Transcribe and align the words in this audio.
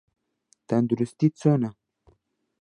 تەندروستیت 0.67 1.33
چۆنە؟ 1.41 1.69